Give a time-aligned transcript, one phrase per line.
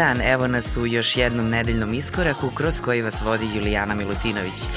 [0.00, 4.68] Dan, evo nas u još jednom nedeljnom iskoraku kroz koji vas vodi Julijana Milutinović.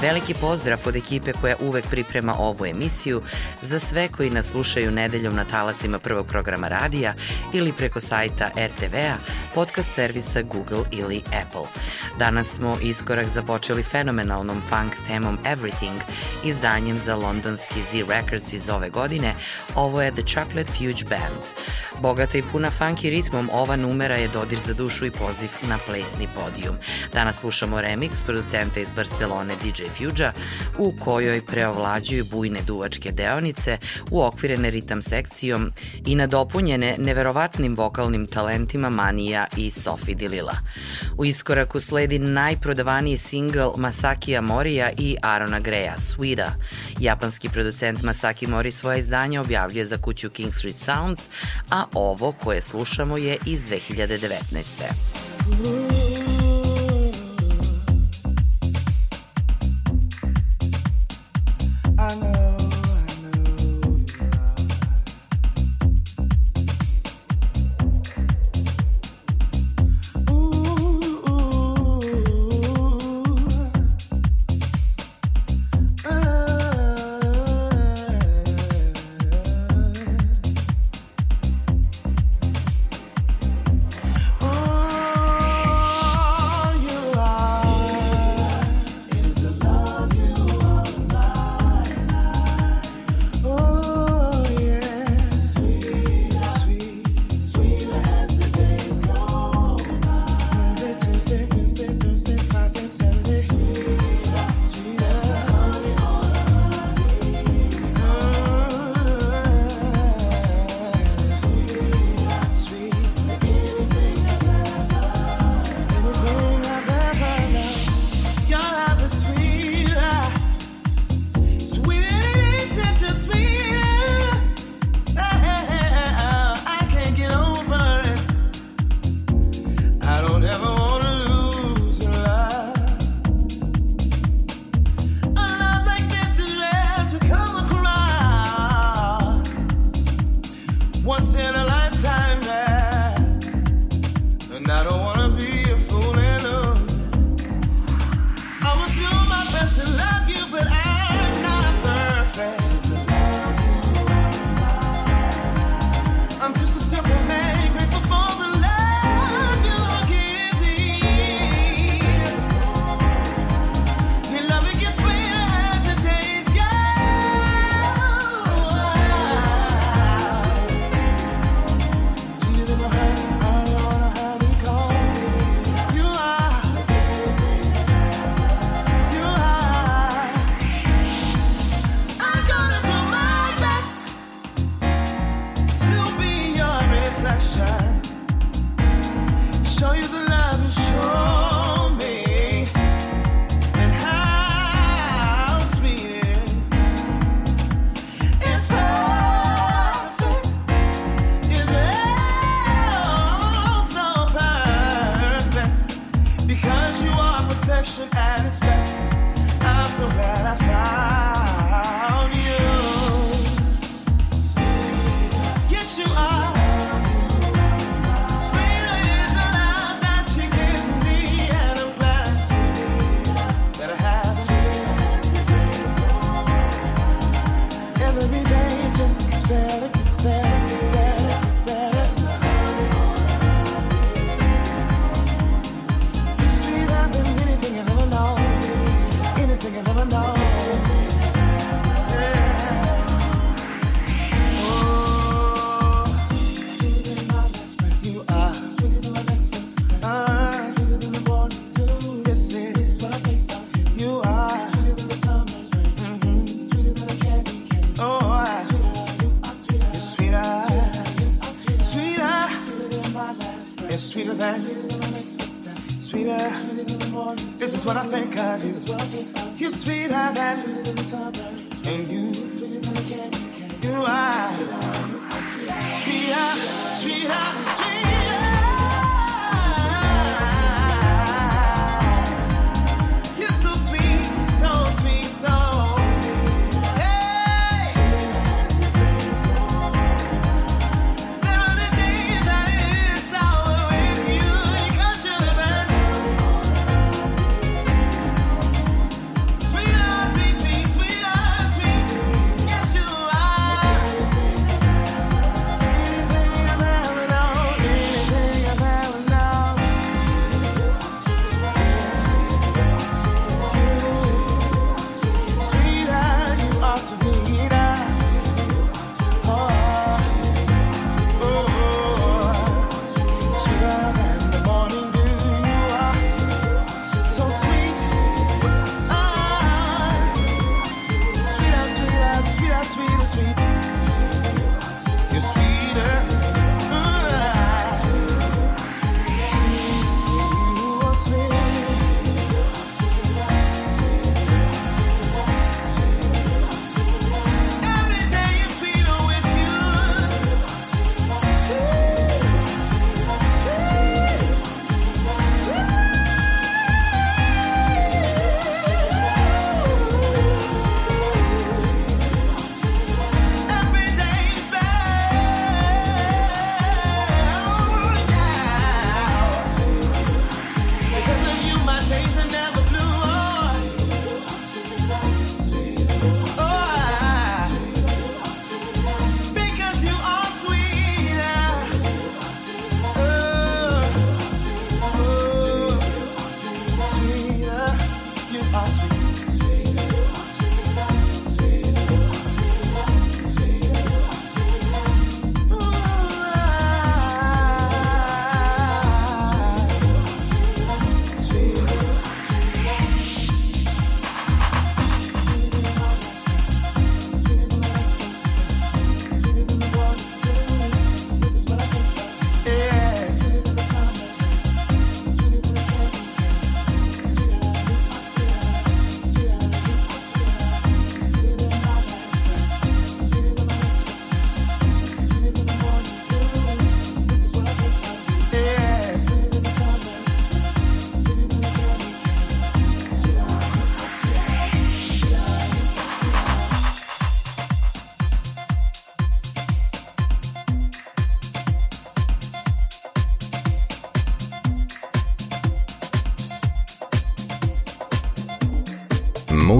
[0.00, 3.22] Veliki pozdrav od ekipe koja uvek priprema ovu emisiju
[3.62, 7.14] za sve koji nas slušaju nedeljom na talasima prvog programa radija
[7.52, 9.16] ili preko sajta RTV-a,
[9.54, 11.68] podcast servisa Google ili Apple.
[12.18, 16.00] Danas smo iskorak započeli fenomenalnom funk temom Everything,
[16.44, 19.34] izdanjem za londonski Z Records iz ove godine.
[19.74, 21.44] Ovo je The Chocolate Fuge Band.
[22.02, 26.28] Bogata i puna funky ritmom, ova numera je dodir za dušu i poziv na plesni
[26.34, 26.76] podijum.
[27.12, 30.30] Danas slušamo remix producenta iz Barcelone DJ Fuge,
[30.78, 33.78] u kojoj preovlađuju bujne duvačke deonice,
[34.10, 35.72] uokvirene ritam sekcijom
[36.06, 40.56] i nadopunjene neverovatnim vokalnim talentima Manija i Sofi Dilila.
[41.16, 46.50] U iskoraku sledi najprodavaniji singl Masaki Morija i Arona Greya, Sweeta.
[47.00, 51.28] Japanski producent Masaki Mori svoje izdanje objavljuje za kuću King Street Sounds,
[51.70, 56.23] a ovo koje slušamo je iz 2019.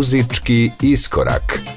[0.04, 1.73] Muzički iskorak.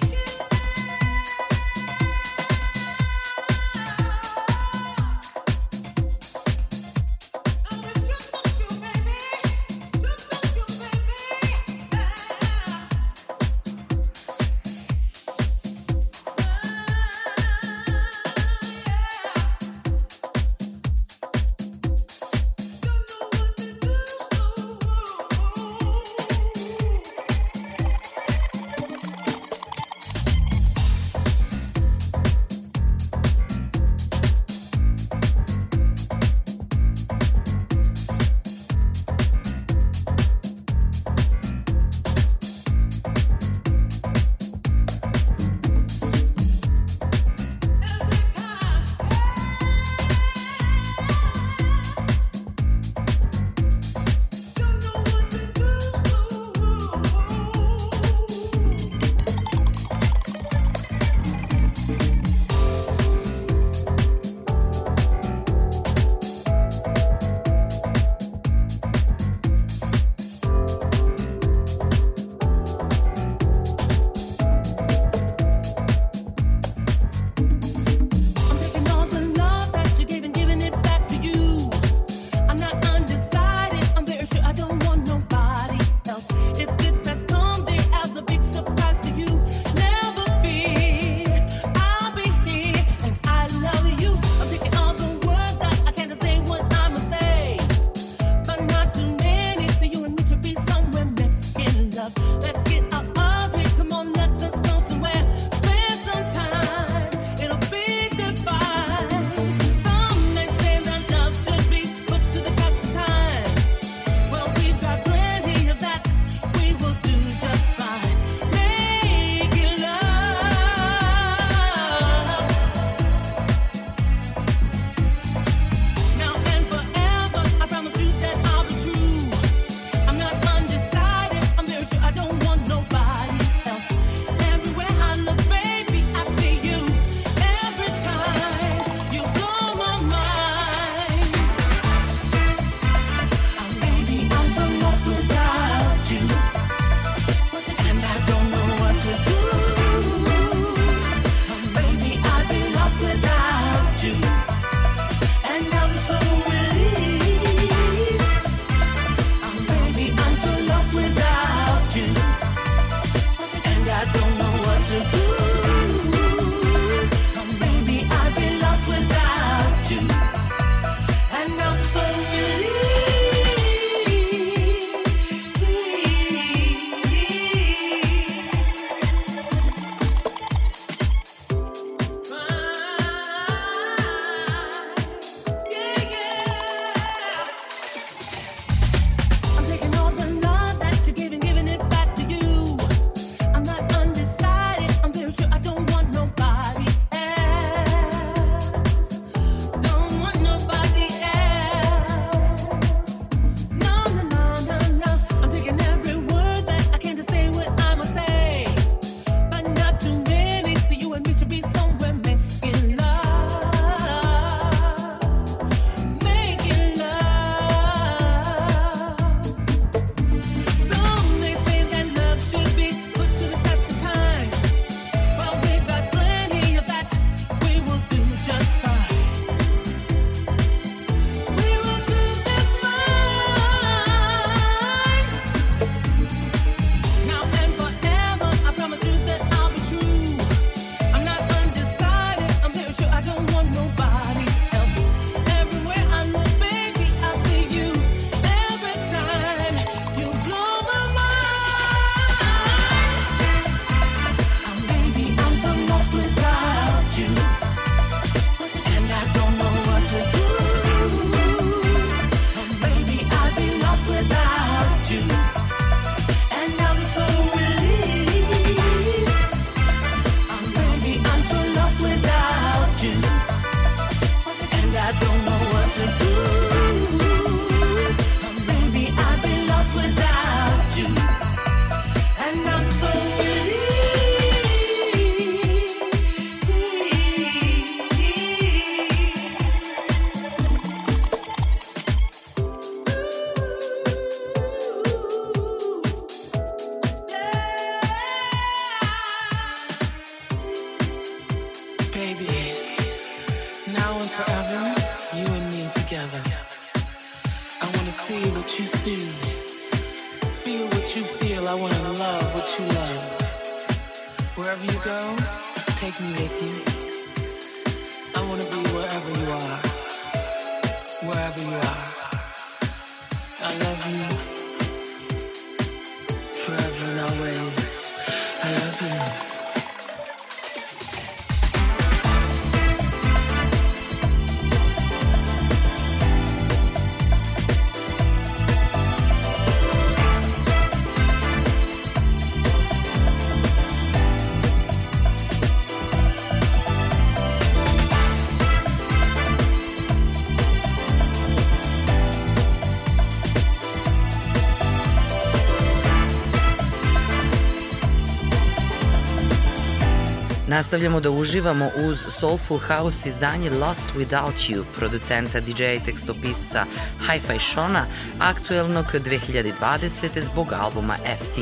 [360.78, 366.86] Nastavljamo da uživamo uz Soulful House izdanje Lost Without You, producenta DJ i tekstopisca
[367.28, 368.06] Hi-Fi Shona,
[368.40, 370.42] aktuelnog 2020.
[370.42, 371.60] zbog albuma FT,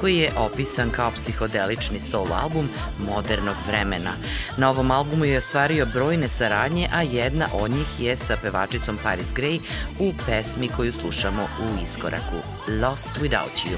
[0.00, 2.68] koji je opisan kao psihodelični soul album
[3.06, 4.10] modernog vremena.
[4.56, 9.28] Na ovom albumu je ostvario brojne saradnje, a jedna od njih je sa pevačicom Paris
[9.34, 9.60] Gray
[9.98, 12.36] u pesmi koju slušamo u iskoraku
[12.82, 13.76] Lost Without You.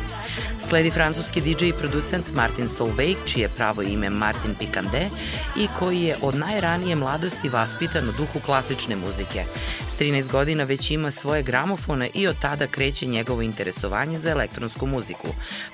[0.61, 5.09] Sledi francuski DJ i producent Martin Solveig, čije pravo ime Martin Picandé
[5.57, 9.45] i koji je od najranije mladosti vaspitan u duhu klasične muzike.
[9.97, 14.87] S 13 godina već ima svoje gramofone i od tada kreće njegovo interesovanje za elektronsku
[14.87, 15.29] muziku.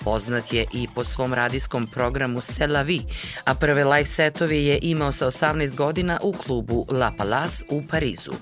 [0.05, 3.03] Poznat je i po svom radijskom programu C'est la vie,
[3.45, 8.33] a prve live setove je imao sa 18 godina u klubu La Palace u Parizu.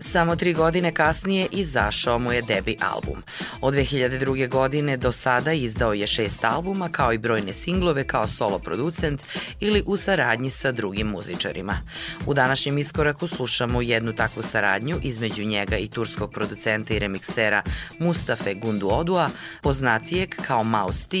[0.00, 3.22] Samo tri godine kasnije izašao mu je debi album.
[3.60, 4.48] Od 2002.
[4.48, 9.22] godine do sada izdao je šest albuma kao i brojne singlove kao solo producent
[9.60, 11.80] ili u saradnji sa drugim muzičarima.
[12.26, 17.62] U današnjem iskoraku slušamo jednu takvu saradnju između njega i turskog producenta i remiksera
[17.98, 19.28] Mustafe Gunduodua,
[19.62, 21.16] poznatijeg kao Mouse T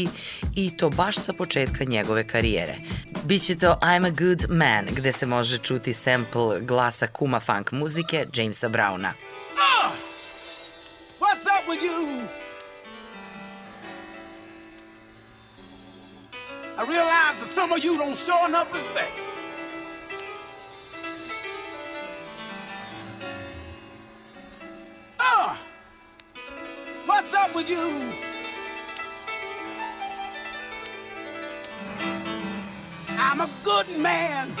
[0.54, 2.76] i to baš sa početka njegove karijere.
[3.24, 8.26] Biće to I'm a Good Man, gde se može čuti sample glasa kuma funk muzike
[8.34, 9.08] Jamesa Browna.
[9.08, 9.92] Uh,
[11.20, 12.28] what's up with you?
[16.76, 19.33] I realize that some of you don't show enough respect.
[25.18, 25.56] Uh,
[27.06, 28.12] what's up with you?
[33.18, 34.52] I'm a good man.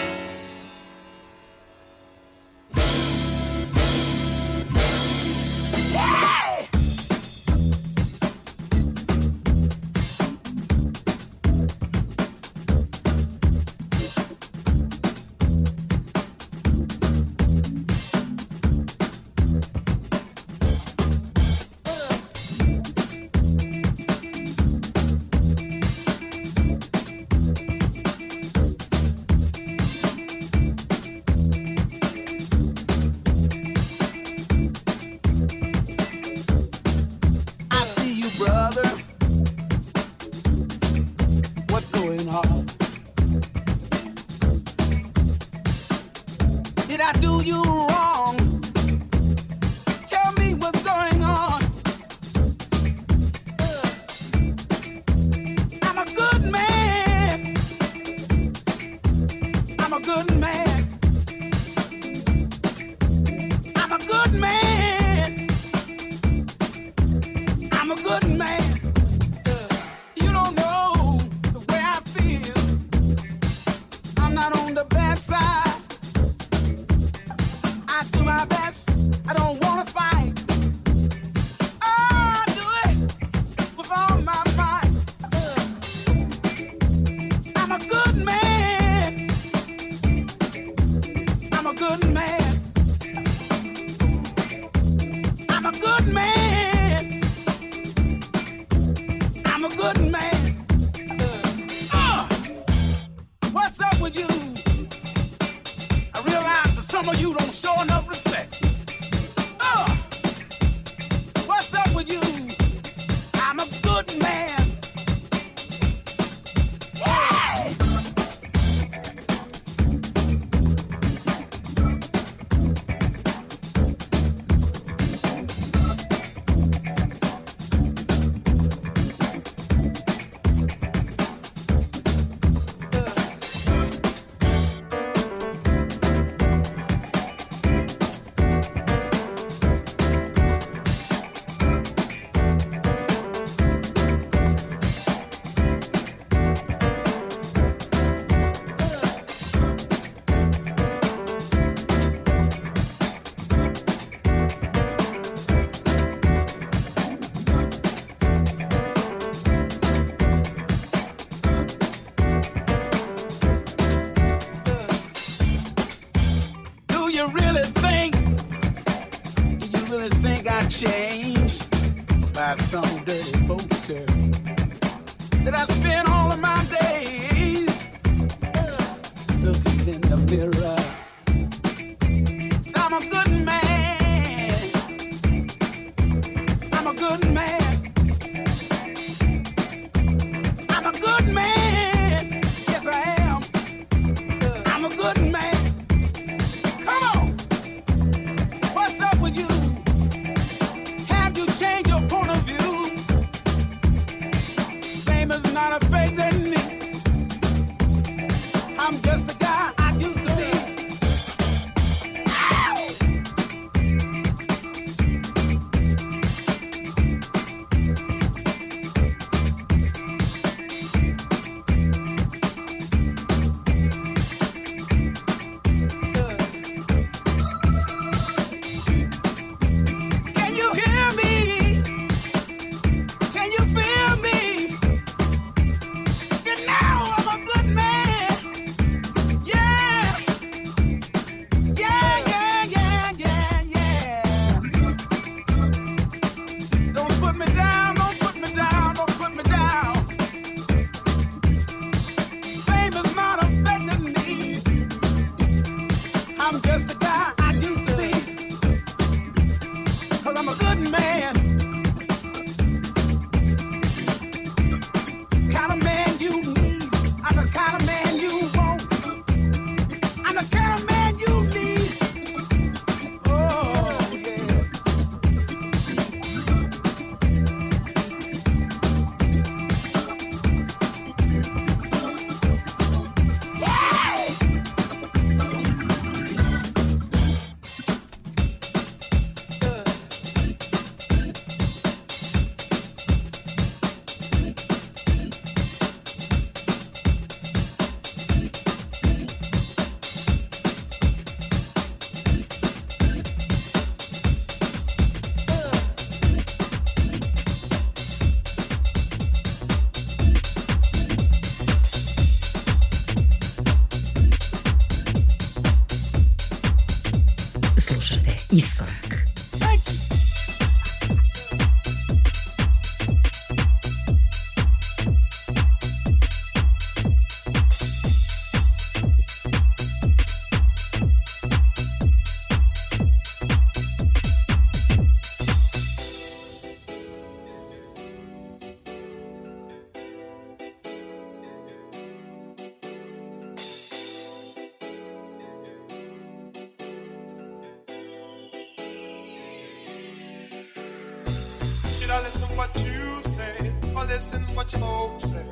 [352.74, 355.44] what you say or listen what your folks say.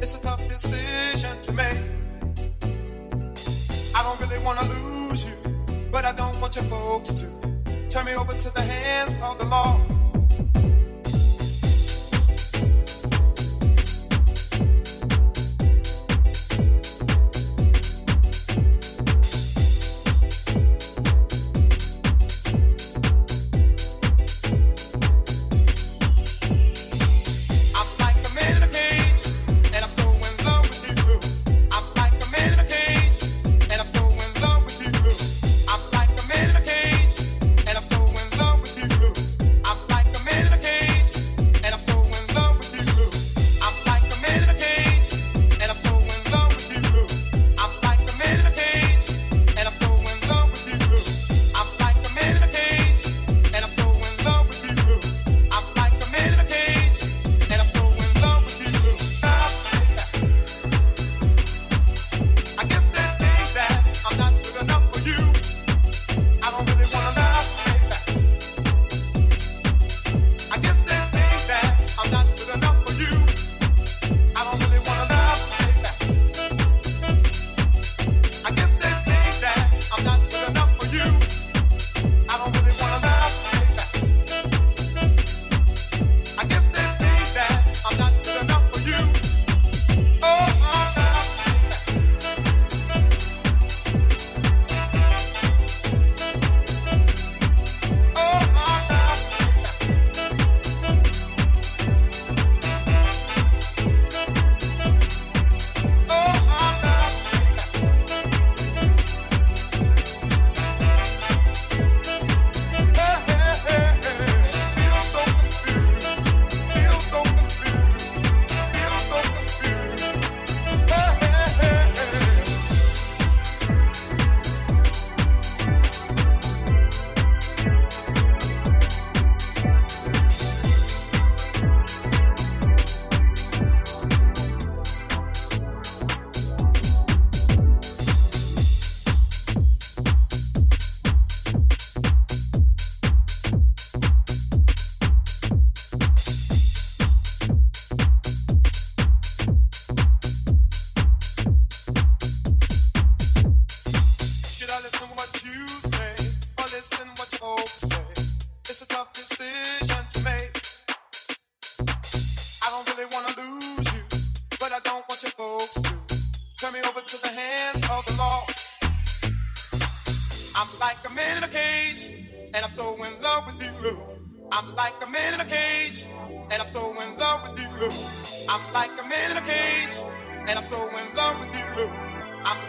[0.00, 1.78] It's a tough decision to make.
[3.94, 5.34] I don't really want to lose you,
[5.90, 7.26] but I don't want your folks to
[7.88, 9.80] turn me over to the hands of the law.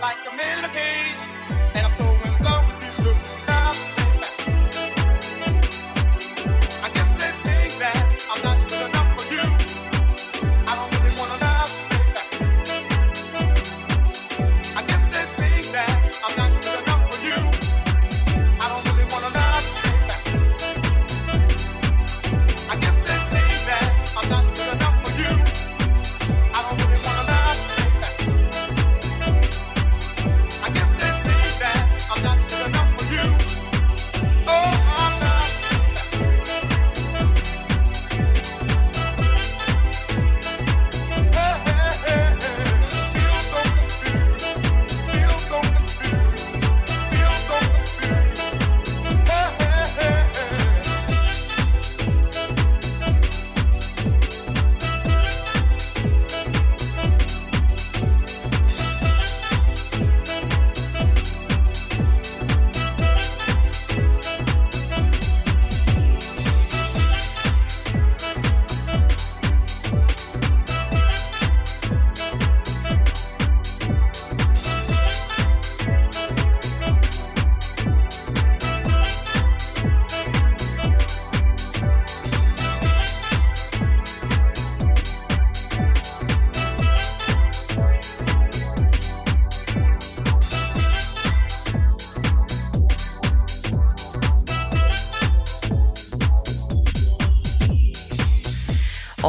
[0.01, 0.63] Like a man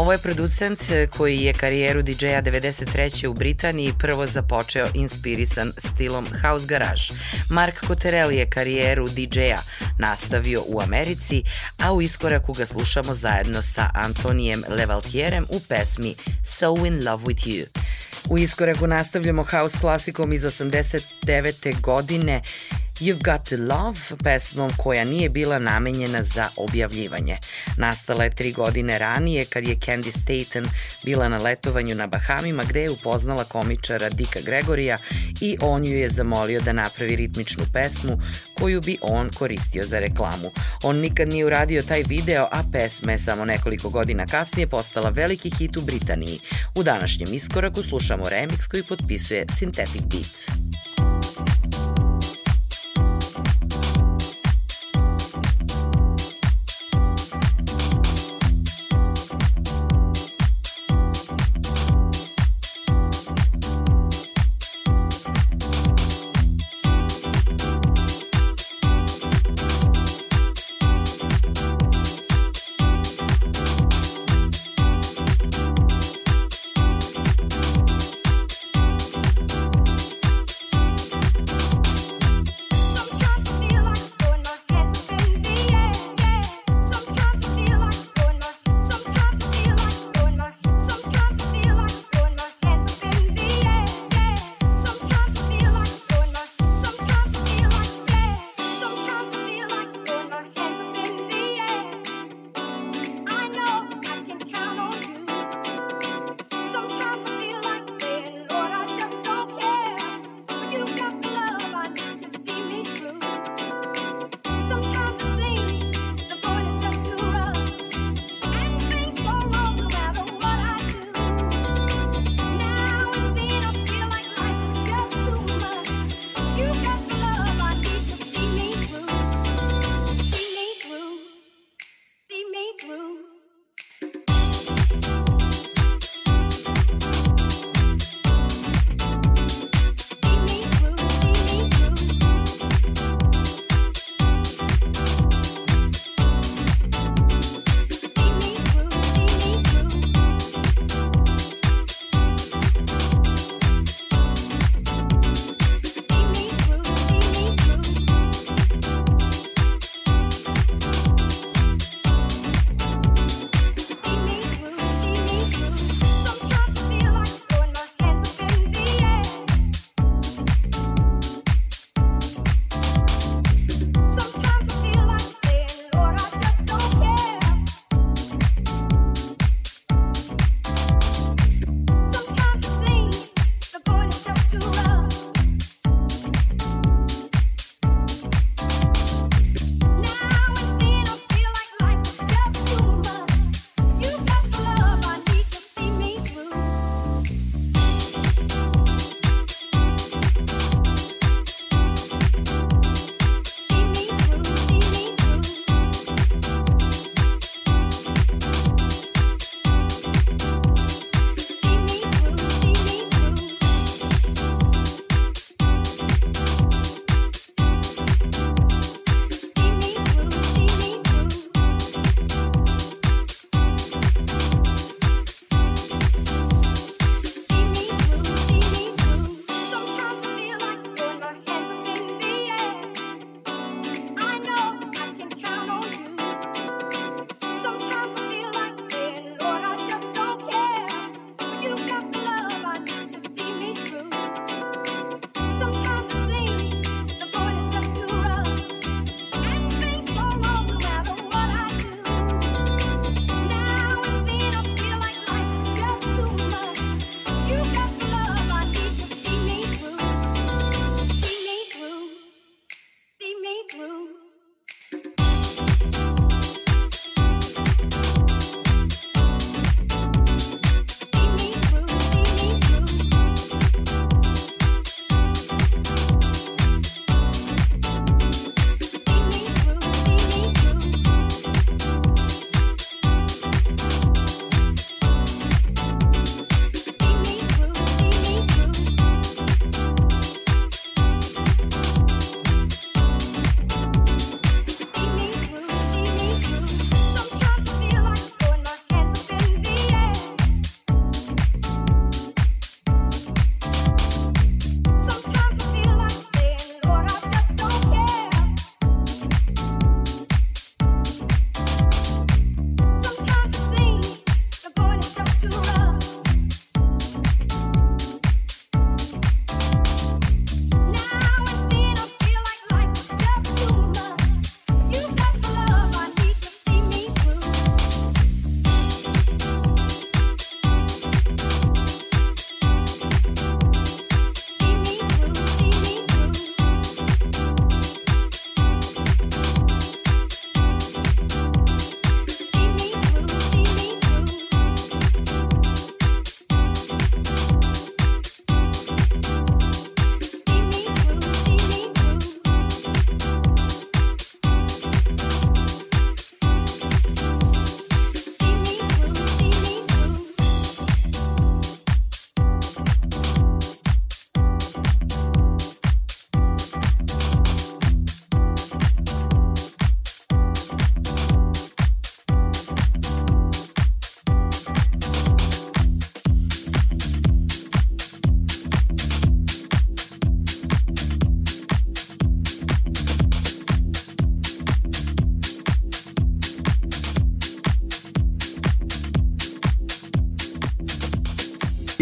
[0.08, 3.26] Ovo je producent koji je karijeru DJ-a 93.
[3.26, 7.02] u Britaniji prvo započeo inspirisan stilom House Garage.
[7.50, 9.58] Mark Cotterelli je karijeru DJ-a
[9.98, 11.42] nastavio u Americi,
[11.78, 17.46] a u iskoraku ga slušamo zajedno sa Antonijem Levaltierem u pesmi So in Love with
[17.46, 17.64] You.
[18.30, 21.80] U iskoraku nastavljamo house klasikom iz 89.
[21.80, 22.42] godine
[23.00, 27.38] You've Got to Love, pesmom koja nije bila namenjena za objavljivanje.
[27.78, 30.64] Nastala je tri godine ranije kad je Candy Staten
[31.04, 34.98] bila na letovanju na Bahamima gde je upoznala komičara Dika Gregorija
[35.40, 38.18] i on ju je zamolio da napravi ritmičnu pesmu
[38.54, 40.50] koju bi on koristio za reklamu.
[40.82, 45.50] On nikad nije uradio taj video, a pesma je samo nekoliko godina kasnije postala veliki
[45.58, 46.38] hit u Britaniji.
[46.74, 50.46] U današnjem iskoraku slušamo remix koji potpisuje Synthetic Beats.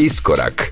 [0.07, 0.66] Iskorak.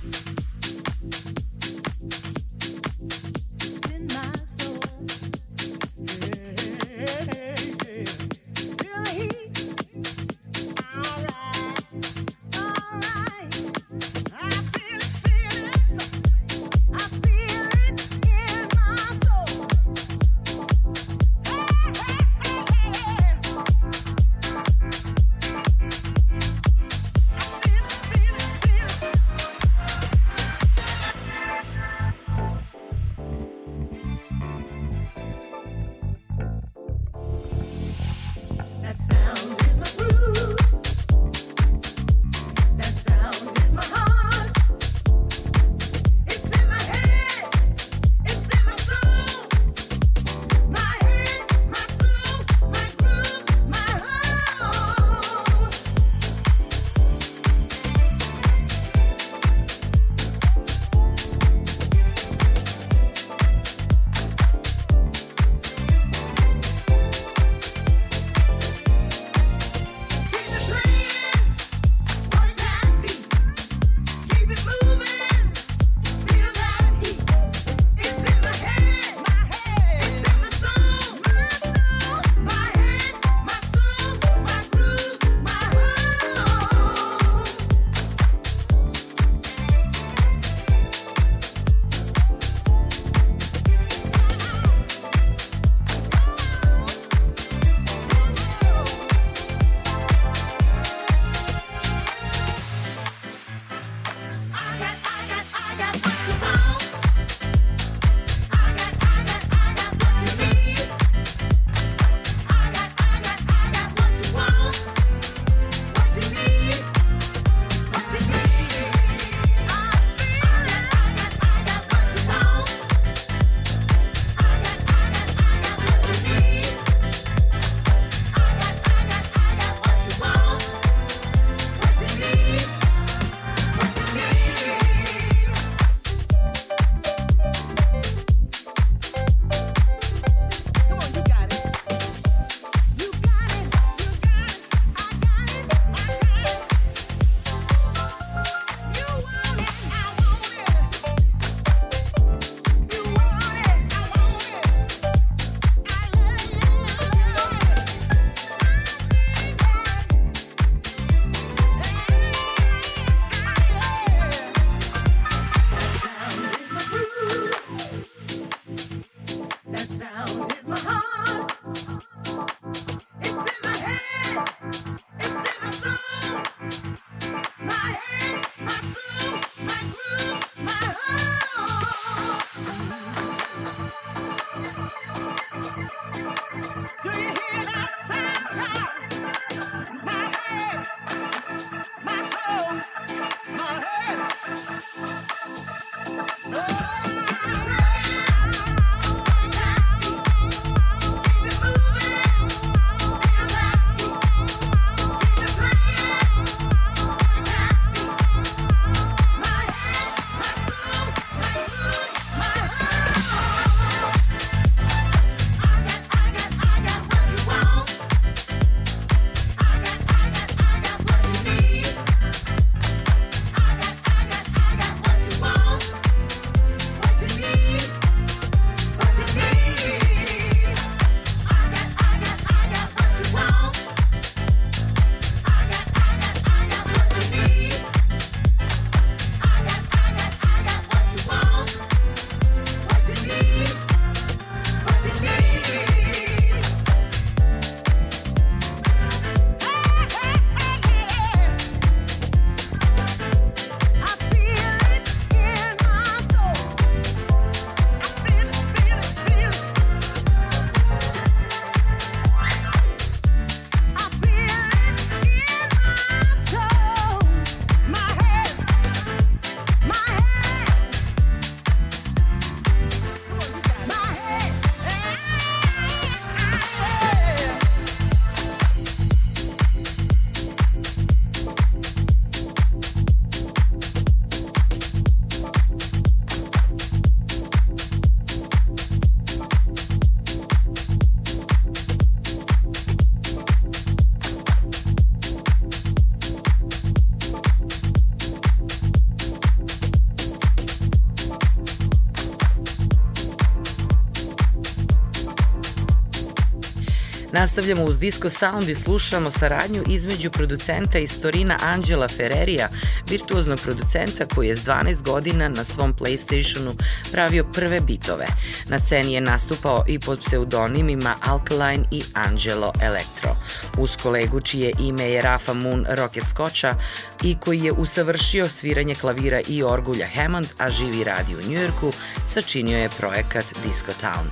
[307.56, 312.68] Nastavljamo uz Disco Sound i slušamo saradnju između producenta iz Torina Angela Ferrerija,
[313.10, 316.74] virtuoznog producenta koji je s 12 godina na svom Playstationu
[317.12, 318.26] pravio prve bitove.
[318.68, 323.36] Na sceni je nastupao i pod pseudonimima Alkaline i Angelo Electro.
[323.78, 326.74] Uz kolegu čije ime je Rafa Moon Rocket Scotcha
[327.22, 331.92] i koji je usavršio sviranje klavira i orgulja Hammond, a živi radi u Njujorku,
[332.26, 334.26] sačinio je projekat Disco Town.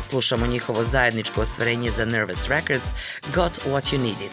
[0.00, 2.90] Slušamo njihovo zajedničko ostvarenje za Nervous Records
[3.34, 4.32] Got What You Needed.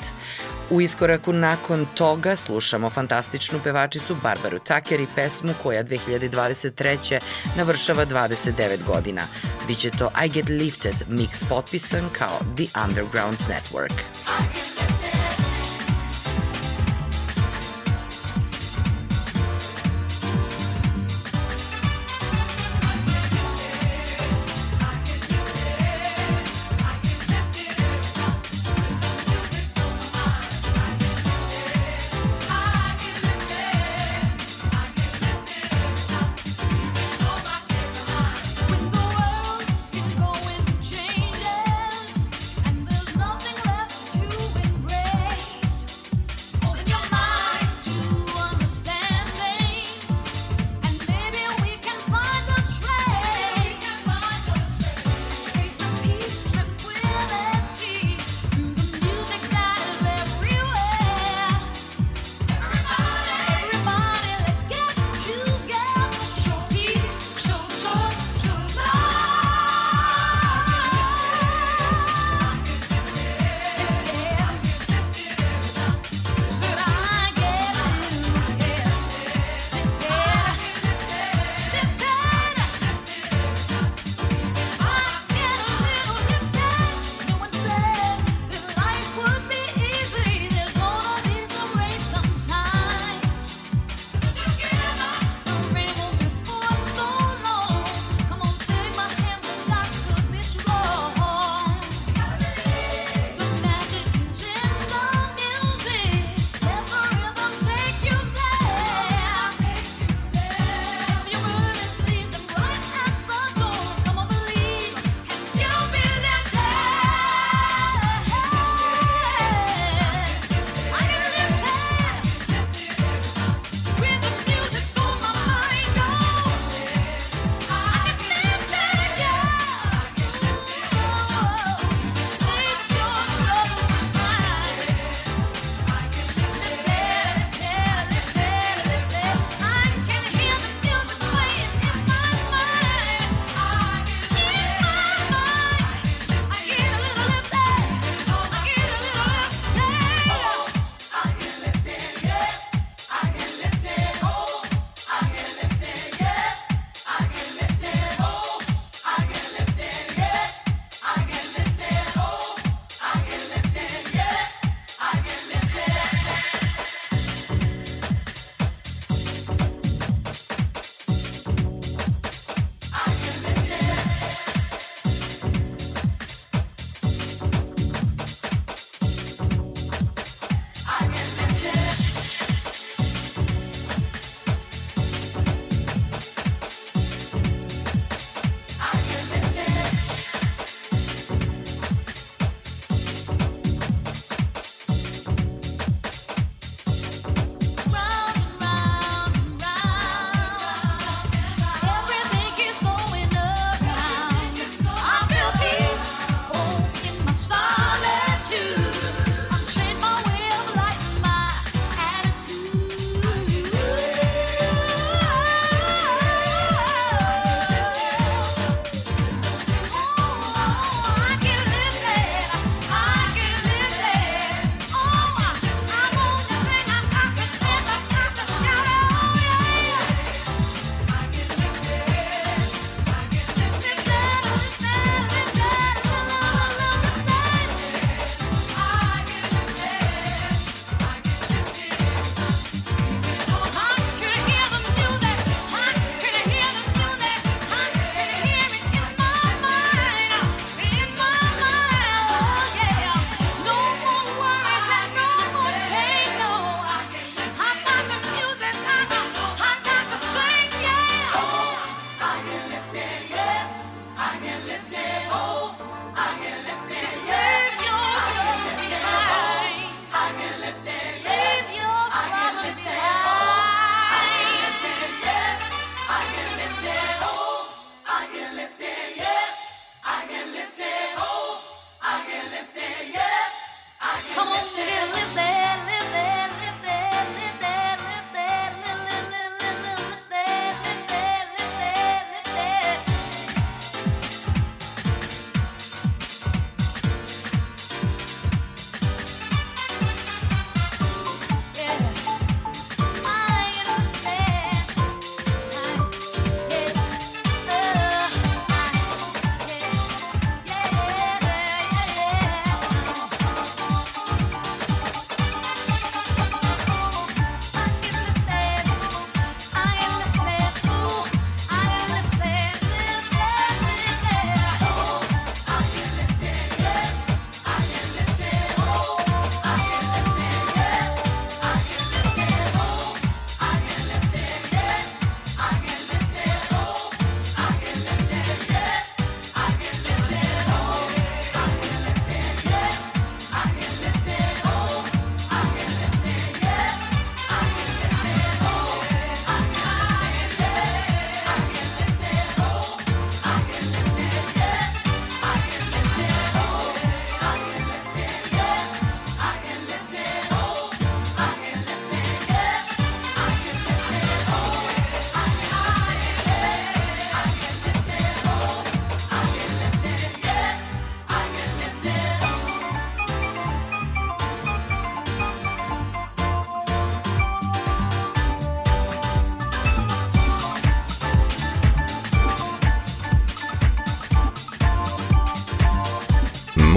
[0.70, 7.20] U iskoraku nakon toga slušamo fantastičnu pevačicu Barbaru Tucker i pesmu koja 2023.
[7.58, 9.22] navršava 29 godina.
[9.68, 13.94] Biće to I Get Lifted mix potpisan kao The Underground Network.
[13.94, 14.93] I get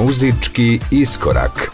[0.07, 1.71] Muzički iskorak.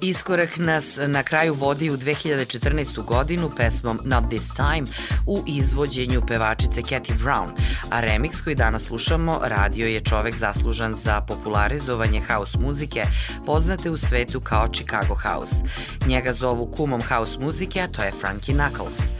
[0.00, 3.04] Iskorak nas na kraju vodi u 2014.
[3.04, 4.84] godinu pesmom Not This Time
[5.30, 7.48] u izvođenju pevačice Cathy Brown,
[7.90, 13.04] a remix koji danas slušamo radio je čovek zaslužan za popularizovanje house muzike
[13.46, 15.64] poznate u svetu kao Chicago House.
[16.06, 19.12] Njega zovu kumom house muzike, a to je Frankie Knuckles.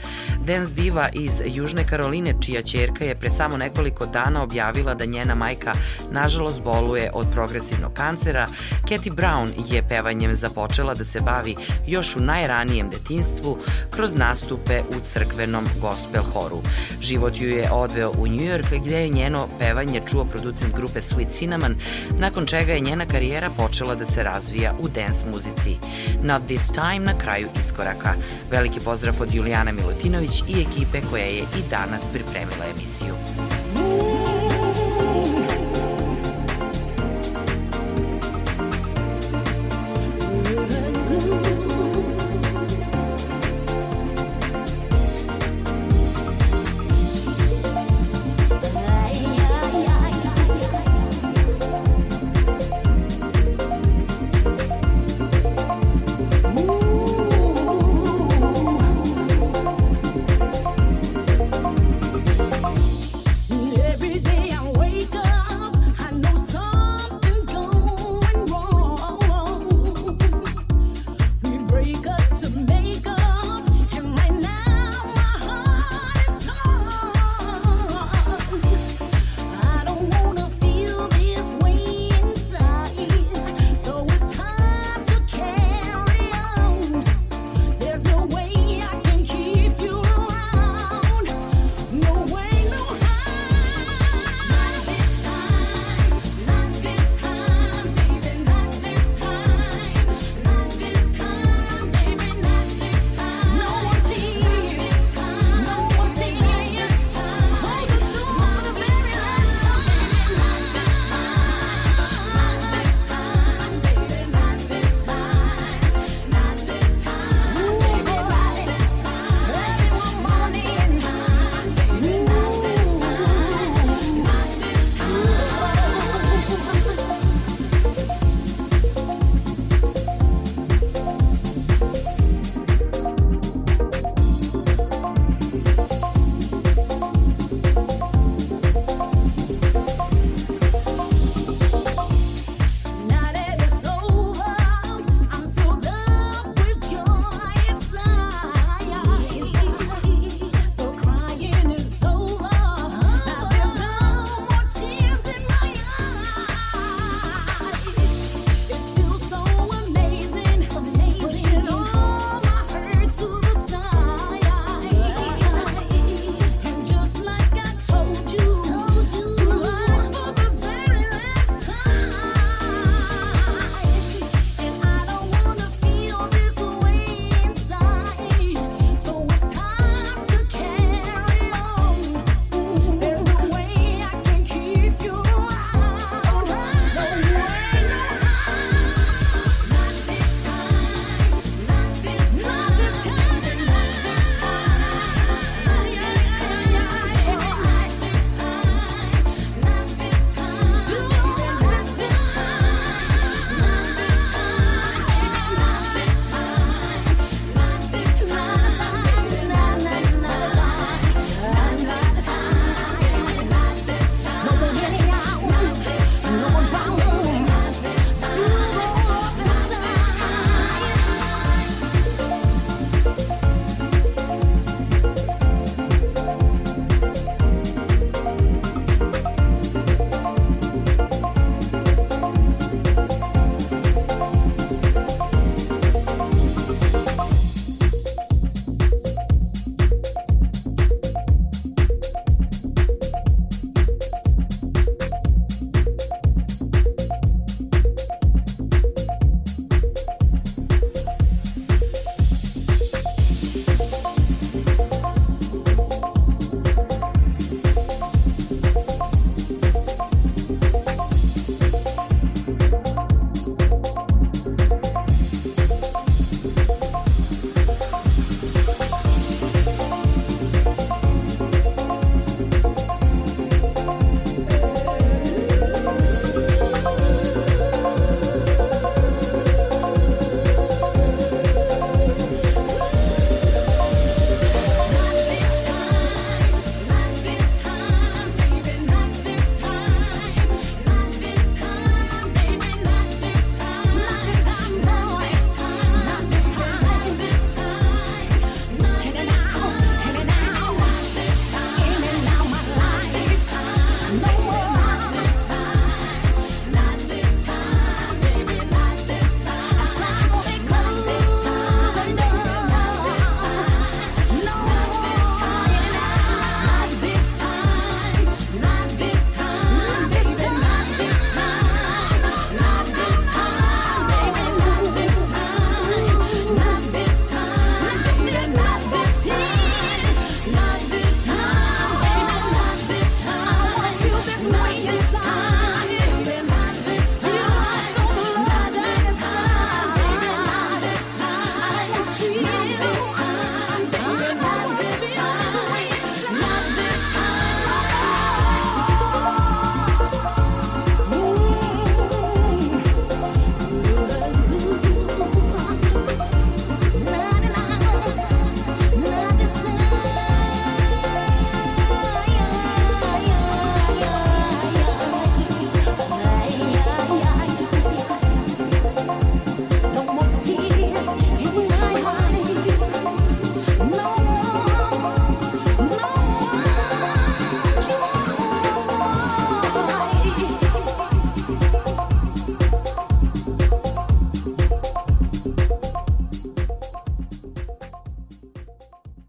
[0.51, 5.35] Dance diva iz Južne Karoline, čija čerka je pre samo nekoliko dana objavila da njena
[5.35, 5.73] majka
[6.11, 8.47] nažalost boluje od progresivnog kancera,
[8.85, 13.59] Cathy Brown je pevanjem započela da se bavi još u najranijem detinstvu
[13.91, 16.63] kroz nastupe u crkvenom gospel horu.
[17.01, 21.31] Život ju je odveo u New York gde je njeno pevanje čuo producent grupe Sweet
[21.31, 21.77] Cinnamon,
[22.19, 25.77] nakon čega je njena karijera počela da se razvija u dance muzici.
[26.23, 28.15] Not This Time na kraju iskoraka.
[28.51, 33.15] Veliki pozdrav od Julijana Milutinović I ekipe koja je i danas pripremila emisiju.